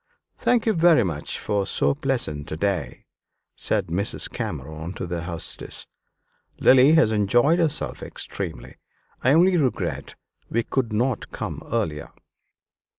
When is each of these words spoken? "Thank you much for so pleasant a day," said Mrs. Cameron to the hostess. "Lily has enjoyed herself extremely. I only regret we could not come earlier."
"Thank 0.35 0.65
you 0.65 0.73
much 0.73 1.37
for 1.37 1.67
so 1.67 1.93
pleasant 1.93 2.51
a 2.51 2.57
day," 2.57 3.05
said 3.55 3.85
Mrs. 3.89 4.31
Cameron 4.31 4.93
to 4.93 5.05
the 5.05 5.25
hostess. 5.25 5.85
"Lily 6.59 6.93
has 6.93 7.11
enjoyed 7.11 7.59
herself 7.59 8.01
extremely. 8.01 8.77
I 9.23 9.33
only 9.33 9.57
regret 9.57 10.15
we 10.49 10.63
could 10.63 10.91
not 10.91 11.31
come 11.31 11.61
earlier." 11.71 12.09